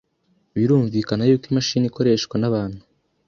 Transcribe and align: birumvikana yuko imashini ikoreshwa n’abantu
birumvikana 0.55 1.23
yuko 1.29 1.45
imashini 1.51 1.85
ikoreshwa 1.89 2.35
n’abantu 2.39 2.81